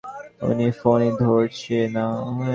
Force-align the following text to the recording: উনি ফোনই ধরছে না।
উনি 0.49 0.67
ফোনই 0.79 1.09
ধরছে 1.21 1.77
না। 1.95 2.05